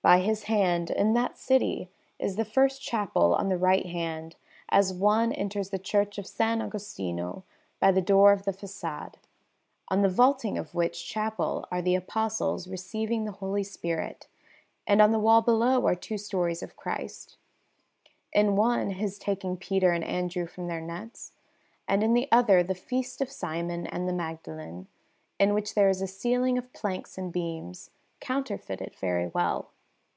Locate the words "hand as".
3.84-4.94